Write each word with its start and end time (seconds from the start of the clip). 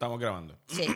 Estamos 0.00 0.18
grabando. 0.18 0.56
Sí. 0.66 0.86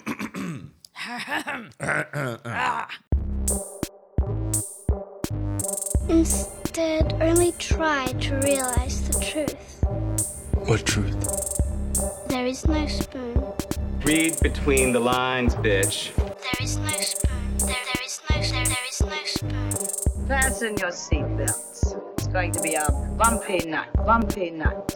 Instead, 6.09 7.13
only 7.21 7.53
try 7.59 8.07
to 8.07 8.35
realize 8.37 9.07
the 9.07 9.21
truth. 9.21 9.85
What 10.67 10.87
truth? 10.87 11.21
There 12.29 12.47
is 12.47 12.67
no 12.67 12.87
spoon. 12.87 13.45
Read 14.05 14.41
between 14.41 14.95
the 14.95 15.01
lines, 15.01 15.55
bitch. 15.57 16.15
There 16.17 16.63
is 16.63 16.79
no 16.79 16.89
spoon. 16.89 17.59
There, 17.59 17.69
there 17.69 18.03
is 18.07 18.23
no, 18.31 18.41
there, 18.41 18.65
there 18.65 18.87
is 18.89 19.03
no 19.03 19.23
spoon. 19.27 19.71
Fasten 20.29 20.79
your 20.79 20.93
seatbelts. 20.93 21.95
It's 22.17 22.29
going 22.29 22.53
to 22.53 22.63
be 22.63 22.73
a 22.73 22.91
bumpy 23.19 23.67
night, 23.67 23.93
bumpy 24.07 24.51
night. 24.51 24.95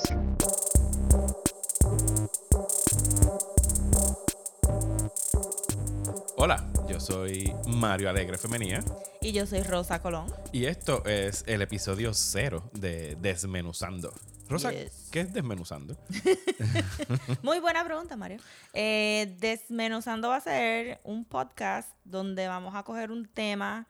Hola, 6.41 6.65
yo 6.89 7.01
soy 7.01 7.53
Mario 7.67 8.09
Alegre 8.11 8.39
Femenía 8.39 8.81
Y 9.21 9.33
yo 9.33 9.45
soy 9.47 9.63
Rosa 9.63 10.01
Colón. 10.01 10.33
y 10.53 10.67
esto 10.67 11.05
es 11.05 11.43
el 11.47 11.63
episodio 11.63 12.15
cero 12.15 12.71
de 12.75 13.17
Desmenuzando. 13.17 14.13
Rosa, 14.49 14.71
Yes. 14.73 15.09
¿qué 15.13 15.21
es 15.21 15.33
Desmenuzando? 15.33 15.97
Muy 17.43 17.59
buena 17.61 17.85
pregunta, 17.85 18.17
Mario. 18.17 18.39
Eh, 18.73 19.35
Desmenuzando 19.41 20.29
va 20.31 20.37
a 20.37 20.41
ser 20.41 21.01
un 21.05 21.25
podcast 21.27 21.91
donde 22.05 22.47
vamos 22.49 22.75
a 22.75 22.83
coger 22.83 23.11
un 23.11 23.27
tema 23.27 23.87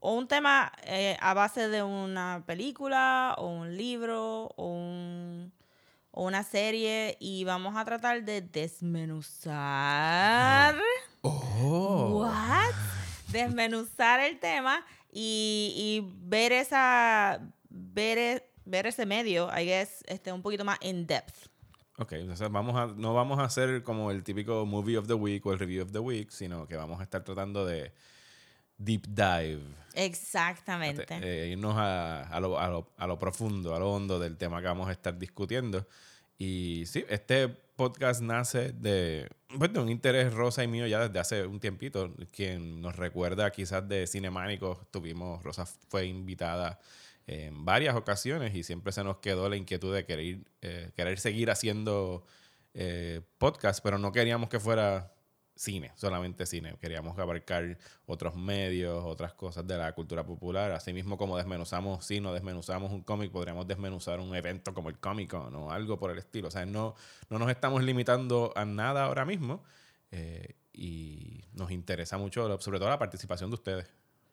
o 0.00 0.14
un 0.14 0.26
tema 0.26 0.72
eh, 0.84 1.16
a 1.20 1.32
base 1.34 1.68
de 1.68 1.82
una 1.84 2.42
película 2.46 3.34
o 3.38 3.46
un 3.48 3.76
libro 3.76 4.46
o, 4.56 4.66
un- 4.66 5.52
o 6.16 6.24
una 6.24 6.42
serie 6.44 7.16
y 7.20 7.44
vamos 7.44 7.76
a 7.76 7.84
tratar 7.84 8.24
de 8.24 8.40
desmenuzar. 8.40 9.54
Oh. 11.24 12.20
What? 12.22 12.74
Desmenuzar 13.28 14.20
el 14.20 14.38
tema 14.38 14.84
y, 15.10 15.72
y 15.76 16.12
ver 16.28 16.52
esa 16.52 17.40
ver, 17.70 18.18
e- 18.18 18.50
ver 18.64 18.86
ese 18.86 19.06
medio, 19.06 19.48
I 19.56 19.64
guess, 19.64 20.04
este, 20.06 20.32
un 20.32 20.42
poquito 20.42 20.64
más 20.64 20.78
in 20.82 21.06
depth. 21.06 21.48
Ok, 21.98 22.12
entonces 22.12 22.50
vamos 22.50 22.74
a, 22.76 22.86
no 22.94 23.14
vamos 23.14 23.38
a 23.38 23.44
hacer 23.44 23.82
como 23.82 24.10
el 24.10 24.22
típico 24.24 24.66
movie 24.66 24.96
of 24.98 25.06
the 25.06 25.14
week 25.14 25.44
o 25.46 25.52
el 25.52 25.58
review 25.58 25.82
of 25.84 25.92
the 25.92 25.98
week, 26.00 26.30
sino 26.30 26.66
que 26.66 26.76
vamos 26.76 27.00
a 27.00 27.04
estar 27.04 27.22
tratando 27.24 27.64
de 27.64 27.92
deep 28.78 29.06
dive. 29.08 29.62
Exactamente. 29.94 31.06
eh, 31.22 31.50
irnos 31.52 31.74
a, 31.76 32.22
a 32.22 32.40
lo, 32.40 32.58
a 32.58 32.68
lo- 32.68 32.90
a 32.96 33.06
lo 33.06 33.18
profundo, 33.18 33.74
a 33.74 33.78
lo 33.78 33.92
hondo 33.92 34.18
del 34.18 34.36
tema 34.36 34.60
que 34.60 34.66
vamos 34.66 34.88
a 34.88 34.92
estar 34.92 35.16
discutiendo. 35.18 35.86
Y 36.36 36.84
sí, 36.86 37.04
este 37.08 37.48
podcast 37.48 38.20
nace 38.20 38.72
de, 38.72 39.28
pues, 39.58 39.72
de 39.72 39.80
un 39.80 39.88
interés 39.88 40.32
rosa 40.32 40.62
y 40.64 40.68
mío 40.68 40.86
ya 40.86 41.08
desde 41.08 41.18
hace 41.18 41.46
un 41.46 41.60
tiempito. 41.60 42.14
Quien 42.32 42.80
nos 42.80 42.96
recuerda 42.96 43.50
quizás 43.50 43.88
de 43.88 44.06
Cinemánicos, 44.06 44.90
tuvimos, 44.90 45.42
Rosa 45.42 45.66
fue 45.66 46.06
invitada 46.06 46.78
en 47.26 47.64
varias 47.64 47.96
ocasiones 47.96 48.54
y 48.54 48.62
siempre 48.62 48.92
se 48.92 49.02
nos 49.02 49.18
quedó 49.18 49.48
la 49.48 49.56
inquietud 49.56 49.94
de 49.94 50.04
querer, 50.04 50.38
eh, 50.60 50.90
querer 50.94 51.18
seguir 51.18 51.50
haciendo 51.50 52.24
eh, 52.74 53.22
podcast, 53.38 53.82
pero 53.82 53.98
no 53.98 54.12
queríamos 54.12 54.48
que 54.48 54.60
fuera 54.60 55.13
cine, 55.56 55.92
solamente 55.94 56.46
cine. 56.46 56.76
Queríamos 56.80 57.18
abarcar 57.18 57.78
otros 58.06 58.34
medios, 58.34 59.04
otras 59.04 59.34
cosas 59.34 59.66
de 59.66 59.76
la 59.76 59.92
cultura 59.92 60.24
popular. 60.24 60.72
Así 60.72 60.92
mismo 60.92 61.16
como 61.16 61.36
desmenuzamos 61.36 62.04
cine 62.04 62.32
desmenuzamos 62.32 62.92
un 62.92 63.02
cómic, 63.02 63.30
podríamos 63.30 63.66
desmenuzar 63.66 64.20
un 64.20 64.34
evento 64.34 64.74
como 64.74 64.88
el 64.88 64.98
Comic 64.98 65.30
Con 65.30 65.54
o 65.54 65.70
algo 65.70 65.98
por 65.98 66.10
el 66.10 66.18
estilo. 66.18 66.48
O 66.48 66.50
sea, 66.50 66.66
no, 66.66 66.94
no 67.28 67.38
nos 67.38 67.50
estamos 67.50 67.82
limitando 67.82 68.52
a 68.56 68.64
nada 68.64 69.04
ahora 69.04 69.24
mismo 69.24 69.62
eh, 70.10 70.56
y 70.72 71.44
nos 71.52 71.70
interesa 71.70 72.18
mucho, 72.18 72.58
sobre 72.60 72.78
todo 72.78 72.88
la 72.88 72.98
participación 72.98 73.50
de 73.50 73.54
ustedes. 73.54 73.90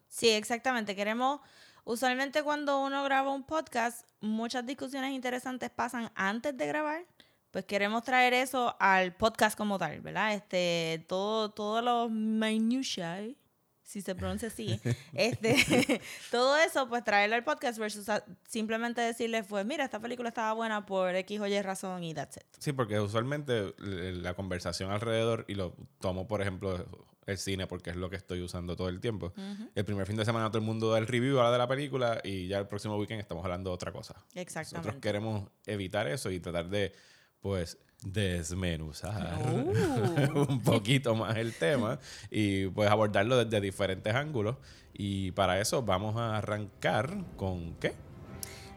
Sí, 0.08 0.30
exactamente. 0.30 0.96
Queremos, 0.96 1.40
usualmente 1.84 2.44
cuando 2.44 2.80
uno 2.82 3.04
graba 3.04 3.32
un 3.32 3.44
podcast, 3.44 4.08
muchas 4.20 4.66
discusiones 4.66 5.12
interesantes 5.12 5.70
pasan 5.70 6.12
antes 6.16 6.56
de 6.58 6.68
grabar. 6.68 7.06
Pues 7.52 7.66
queremos 7.66 8.04
traer 8.04 8.34
eso 8.34 8.76
al 8.80 9.14
podcast 9.16 9.58
como 9.58 9.78
tal, 9.78 10.00
¿verdad? 10.02 10.34
Este, 10.34 11.06
todo, 11.08 11.52
todos 11.52 11.84
los 11.84 12.10
minutiae, 12.10 13.36
si 13.84 14.02
se 14.02 14.16
pronuncia 14.16 14.48
así, 14.48 14.80
este, 15.14 16.02
todo 16.32 16.56
eso, 16.58 16.88
pues 16.88 17.04
traerlo 17.04 17.36
al 17.36 17.44
podcast 17.44 17.78
versus 17.78 18.08
a- 18.08 18.24
simplemente 18.48 19.02
decirles, 19.02 19.46
pues 19.50 19.66
mira, 19.66 19.84
esta 19.84 20.00
película 20.00 20.30
estaba 20.30 20.54
buena 20.54 20.86
por 20.86 21.14
X 21.14 21.40
o 21.42 21.48
Y 21.48 21.62
razón 21.62 22.04
y 22.04 22.14
that's 22.14 22.38
it. 22.38 22.44
Sí, 22.58 22.72
porque 22.72 23.00
usualmente 23.02 23.74
la 23.80 24.34
conversación 24.34 24.92
alrededor, 24.92 25.44
y 25.50 25.56
lo 25.56 25.76
tomo 26.00 26.28
por 26.28 26.42
ejemplo 26.42 26.86
el 27.28 27.38
cine 27.38 27.68
porque 27.68 27.92
es 27.92 27.96
lo 27.98 28.10
que 28.10 28.16
estoy 28.16 28.42
usando 28.42 28.76
todo 28.78 28.88
el 28.90 29.00
tiempo. 29.02 29.34
El 29.76 29.86
primer 29.86 30.08
fin 30.08 30.16
de 30.18 30.26
semana 30.26 30.48
todo 30.50 30.58
el 30.58 30.64
mundo 30.66 30.90
da 30.92 30.98
el 30.98 31.06
review 31.08 31.38
habla 31.40 31.52
de 31.52 31.58
la 31.60 31.68
película 31.68 32.20
y 32.24 32.48
ya 32.48 32.58
el 32.60 32.68
próximo 32.68 32.98
weekend 32.98 33.20
estamos 33.22 33.44
hablando 33.44 33.70
de 33.70 33.74
otra 33.76 33.92
cosa. 33.92 34.14
Nosotros 34.16 34.42
Exactamente. 34.42 35.00
queremos 35.02 35.50
evitar 35.66 36.08
eso 36.08 36.32
y 36.32 36.40
tratar 36.40 36.68
de, 36.70 36.94
pues, 37.42 37.78
desmenuzar 38.04 39.38
Uh. 39.54 40.46
un 40.50 40.62
poquito 40.64 41.16
más 41.16 41.38
el 41.38 41.54
tema 41.54 42.00
y 42.32 42.68
pues 42.68 42.90
abordarlo 42.90 43.44
desde 43.44 43.62
diferentes 43.62 44.14
ángulos. 44.14 44.58
Y 44.94 45.32
para 45.32 45.60
eso 45.60 45.82
vamos 45.84 46.18
a 46.18 46.38
arrancar 46.38 47.16
con 47.38 47.76
¿qué? 47.76 47.94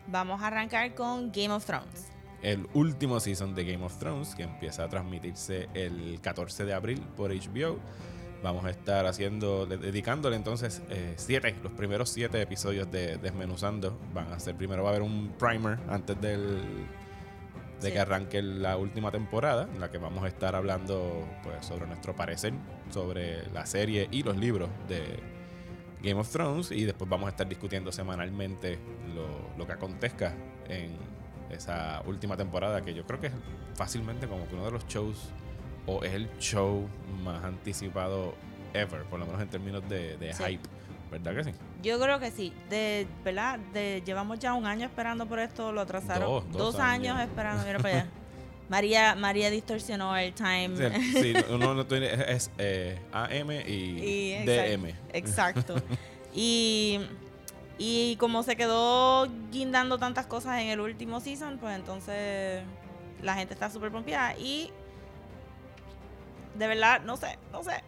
Vamos 0.06 0.42
a 0.42 0.48
arrancar 0.48 0.94
con 0.94 1.32
Game 1.32 1.50
of 1.50 1.64
Thrones. 1.64 2.08
el 2.42 2.66
último 2.74 3.18
season 3.20 3.54
de 3.54 3.64
Game 3.64 3.84
of 3.84 3.98
Thrones, 3.98 4.34
que 4.34 4.42
empieza 4.42 4.84
a 4.84 4.88
transmitirse 4.88 5.68
el 5.74 6.20
14 6.20 6.64
de 6.66 6.74
abril 6.74 7.00
por 7.16 7.30
HBO. 7.32 7.78
Vamos 8.42 8.66
a 8.66 8.70
estar 8.70 9.06
haciendo, 9.06 9.64
de- 9.64 9.78
dedicándole 9.78 10.36
entonces 10.36 10.82
eh, 10.90 11.14
siete, 11.16 11.56
los 11.62 11.72
primeros 11.72 12.10
siete 12.10 12.40
episodios 12.42 12.90
de 12.90 13.16
Desmenuzando. 13.16 13.98
Van 14.12 14.30
a 14.30 14.38
ser, 14.38 14.54
primero 14.54 14.82
va 14.82 14.90
a 14.90 14.92
haber 14.92 15.02
un 15.02 15.32
primer 15.38 15.78
antes 15.88 16.20
del, 16.20 16.58
de 17.80 17.88
Sí. 17.88 17.92
que 17.92 17.98
arranque 18.00 18.42
la 18.42 18.76
última 18.76 19.10
temporada, 19.10 19.68
en 19.72 19.80
la 19.80 19.90
que 19.90 19.98
vamos 19.98 20.24
a 20.24 20.28
estar 20.28 20.54
hablando 20.54 21.26
pues, 21.42 21.64
sobre 21.66 21.86
nuestro 21.86 22.14
parecer, 22.16 22.52
sobre 22.90 23.46
la 23.52 23.66
serie 23.66 24.08
y 24.10 24.22
los 24.22 24.36
libros 24.36 24.68
de 24.88 25.20
Game 26.02 26.20
of 26.20 26.30
Thrones. 26.30 26.70
Y 26.70 26.84
después 26.84 27.08
vamos 27.10 27.26
a 27.26 27.30
estar 27.30 27.48
discutiendo 27.48 27.90
semanalmente 27.92 28.78
lo, 29.14 29.26
lo 29.58 29.66
que 29.66 29.72
acontezca 29.72 30.34
en 30.68 30.96
esa 31.50 32.02
última 32.06 32.36
temporada, 32.36 32.82
que 32.82 32.94
yo 32.94 33.06
creo 33.06 33.20
que 33.20 33.26
es 33.28 33.32
fácilmente 33.74 34.26
como 34.26 34.48
que 34.48 34.54
uno 34.54 34.64
de 34.64 34.70
los 34.72 34.86
shows, 34.86 35.28
o 35.86 36.02
es 36.02 36.12
el 36.14 36.28
show 36.38 36.88
más 37.22 37.44
anticipado 37.44 38.34
ever, 38.72 39.02
por 39.04 39.18
lo 39.20 39.26
menos 39.26 39.40
en 39.42 39.48
términos 39.48 39.86
de, 39.88 40.16
de 40.16 40.32
Sí. 40.32 40.42
hype. 40.44 40.68
¿Verdad 41.14 41.36
que 41.36 41.44
sí? 41.44 41.50
Yo 41.80 42.00
creo 42.00 42.18
que 42.18 42.30
sí. 42.32 42.52
De, 42.68 43.06
¿verdad? 43.24 43.60
De, 43.72 44.02
llevamos 44.04 44.40
ya 44.40 44.54
un 44.54 44.66
año 44.66 44.84
esperando 44.84 45.26
por 45.26 45.38
esto, 45.38 45.70
lo 45.70 45.82
atrasaron. 45.82 46.28
Dos, 46.28 46.52
dos 46.52 46.74
años. 46.80 47.16
años. 47.16 47.28
esperando, 47.28 47.64
mira 47.64 47.78
para 47.78 48.00
allá. 48.00 48.08
María, 48.68 49.14
María 49.14 49.50
distorsionó 49.50 50.16
el 50.16 50.34
time. 50.34 50.76
Sí, 50.76 51.12
sí, 51.22 51.34
uno 51.50 51.74
no 51.74 51.86
tiene, 51.86 52.12
es, 52.12 52.20
es, 52.28 52.50
eh, 52.58 52.98
AM 53.12 53.50
y, 53.52 54.40
Y 54.40 54.44
DM. 54.44 54.92
Exacto. 55.12 55.76
y, 56.34 56.98
y 57.78 58.16
como 58.16 58.42
se 58.42 58.56
quedó 58.56 59.28
guindando 59.52 59.98
tantas 59.98 60.26
cosas 60.26 60.60
en 60.60 60.68
el 60.68 60.80
último 60.80 61.20
season, 61.20 61.58
pues 61.58 61.76
entonces 61.76 62.62
la 63.22 63.34
gente 63.34 63.54
está 63.54 63.70
súper 63.70 63.92
pompeada. 63.92 64.36
Y 64.36 64.72
de 66.56 66.66
verdad, 66.66 67.02
no 67.02 67.16
sé, 67.16 67.38
no 67.52 67.62
sé. 67.62 67.84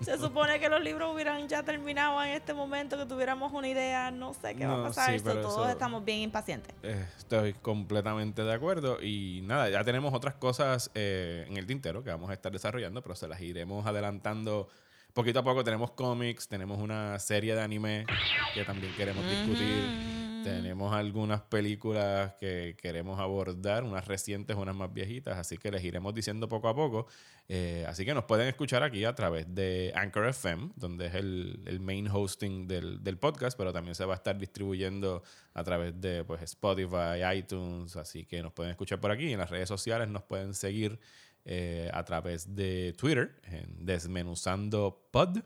Se 0.00 0.16
supone 0.18 0.58
que 0.58 0.68
los 0.68 0.80
libros 0.80 1.14
hubieran 1.14 1.46
ya 1.48 1.62
terminado 1.62 2.22
en 2.22 2.30
este 2.30 2.54
momento, 2.54 2.96
que 2.96 3.06
tuviéramos 3.06 3.52
una 3.52 3.68
idea, 3.68 4.10
no 4.10 4.32
sé 4.34 4.54
qué 4.54 4.66
va 4.66 4.80
a 4.80 4.82
pasar. 4.88 5.18
sí, 5.18 5.24
todos 5.24 5.38
eso- 5.38 5.68
estamos 5.68 6.04
bien 6.04 6.18
impacientes. 6.20 6.74
Eh, 6.82 7.06
Estoy 7.18 7.52
completamente 7.54 8.42
de 8.42 8.52
acuerdo. 8.52 9.02
Y 9.02 9.40
nada, 9.44 9.68
ya 9.68 9.84
tenemos 9.84 10.12
otras 10.14 10.34
cosas 10.34 10.90
eh, 10.94 11.44
en 11.48 11.56
el 11.56 11.66
tintero 11.66 12.02
que 12.02 12.10
vamos 12.10 12.30
a 12.30 12.32
estar 12.32 12.50
desarrollando, 12.50 13.02
pero 13.02 13.14
se 13.14 13.28
las 13.28 13.40
iremos 13.40 13.86
adelantando 13.86 14.68
poquito 15.12 15.40
a 15.40 15.42
poco. 15.42 15.62
Tenemos 15.64 15.90
cómics, 15.92 16.48
tenemos 16.48 16.78
una 16.78 17.18
serie 17.18 17.54
de 17.54 17.62
anime 17.62 18.06
que 18.54 18.64
también 18.64 18.94
queremos 18.96 19.24
discutir. 19.24 20.29
Ujú. 20.40 20.48
Tenemos 20.48 20.94
algunas 20.94 21.42
películas 21.42 22.34
que 22.40 22.76
queremos 22.80 23.20
abordar, 23.20 23.84
unas 23.84 24.06
recientes, 24.06 24.56
unas 24.56 24.74
más 24.74 24.92
viejitas, 24.92 25.36
así 25.36 25.58
que 25.58 25.70
les 25.70 25.84
iremos 25.84 26.14
diciendo 26.14 26.48
poco 26.48 26.68
a 26.68 26.74
poco. 26.74 27.06
Eh, 27.48 27.84
así 27.88 28.04
que 28.04 28.14
nos 28.14 28.24
pueden 28.24 28.48
escuchar 28.48 28.82
aquí 28.82 29.04
a 29.04 29.14
través 29.14 29.52
de 29.54 29.92
Anchor 29.94 30.28
FM, 30.28 30.70
donde 30.76 31.06
es 31.06 31.14
el, 31.14 31.62
el 31.66 31.80
main 31.80 32.08
hosting 32.08 32.66
del, 32.68 33.02
del 33.02 33.18
podcast, 33.18 33.58
pero 33.58 33.72
también 33.72 33.94
se 33.94 34.04
va 34.04 34.14
a 34.14 34.16
estar 34.16 34.38
distribuyendo 34.38 35.22
a 35.54 35.64
través 35.64 36.00
de 36.00 36.24
pues, 36.24 36.42
Spotify, 36.42 37.22
iTunes, 37.34 37.96
así 37.96 38.24
que 38.24 38.42
nos 38.42 38.52
pueden 38.52 38.70
escuchar 38.70 39.00
por 39.00 39.10
aquí. 39.10 39.32
En 39.32 39.38
las 39.38 39.50
redes 39.50 39.68
sociales 39.68 40.08
nos 40.08 40.22
pueden 40.22 40.54
seguir 40.54 41.00
eh, 41.44 41.90
a 41.92 42.04
través 42.04 42.54
de 42.54 42.94
Twitter, 42.96 43.40
en 43.44 43.84
Desmenuzando 43.84 45.08
Pod. 45.10 45.38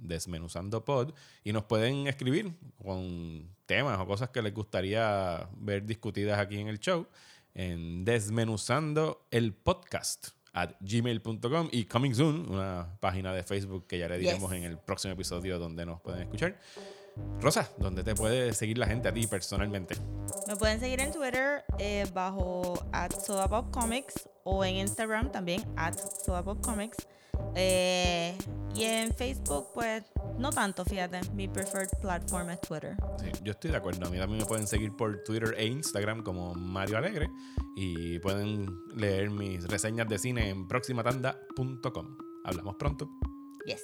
Desmenuzando 0.00 0.84
Pod 0.84 1.12
y 1.44 1.52
nos 1.52 1.64
pueden 1.64 2.06
escribir 2.06 2.52
con 2.82 3.48
temas 3.66 3.98
o 4.00 4.06
cosas 4.06 4.30
que 4.30 4.42
les 4.42 4.52
gustaría 4.54 5.48
ver 5.56 5.84
discutidas 5.84 6.38
aquí 6.38 6.58
en 6.58 6.68
el 6.68 6.78
show 6.80 7.06
en 7.54 8.04
desmenuzando 8.04 9.26
el 9.30 9.52
podcast 9.52 10.28
at 10.52 10.72
gmail.com 10.80 11.68
y 11.70 11.84
Coming 11.84 12.14
Soon, 12.14 12.50
una 12.50 12.96
página 13.00 13.32
de 13.32 13.42
Facebook 13.42 13.86
que 13.86 13.98
ya 13.98 14.08
le 14.08 14.18
diremos 14.18 14.50
Yes. 14.50 14.58
en 14.58 14.64
el 14.64 14.78
próximo 14.78 15.14
episodio 15.14 15.58
donde 15.58 15.86
nos 15.86 16.00
pueden 16.00 16.22
escuchar. 16.22 16.58
Rosa, 17.40 17.70
¿dónde 17.78 18.02
te 18.02 18.14
puede 18.14 18.52
seguir 18.54 18.78
la 18.78 18.86
gente 18.86 19.08
a 19.08 19.12
ti 19.12 19.26
personalmente? 19.26 19.96
Me 20.46 20.56
pueden 20.56 20.80
seguir 20.80 21.00
en 21.00 21.12
Twitter 21.12 21.64
eh, 21.78 22.06
bajo 22.14 22.74
at 22.92 23.12
Comics 23.70 24.28
o 24.44 24.64
en 24.64 24.76
Instagram 24.76 25.30
también 25.30 25.62
at 25.76 25.96
Comics. 26.62 27.06
Eh, 27.54 28.36
y 28.74 28.84
en 28.84 29.14
Facebook, 29.14 29.68
pues 29.74 30.04
no 30.38 30.50
tanto, 30.50 30.84
fíjate. 30.84 31.20
Mi 31.34 31.48
preferred 31.48 31.90
platform 32.00 32.50
es 32.50 32.60
Twitter. 32.60 32.96
Sí, 33.18 33.30
yo 33.42 33.52
estoy 33.52 33.70
de 33.70 33.76
acuerdo. 33.76 34.06
A 34.06 34.10
mí 34.10 34.18
también 34.18 34.40
me 34.40 34.46
pueden 34.46 34.66
seguir 34.66 34.94
por 34.96 35.22
Twitter 35.24 35.54
e 35.58 35.66
Instagram 35.66 36.22
como 36.22 36.54
Mario 36.54 36.98
Alegre 36.98 37.28
y 37.76 38.18
pueden 38.20 38.66
leer 38.94 39.30
mis 39.30 39.66
reseñas 39.66 40.08
de 40.08 40.18
cine 40.18 40.50
en 40.50 40.66
proximatanda.com. 40.68 42.16
Hablamos 42.44 42.76
pronto. 42.76 43.10
Yes. 43.66 43.82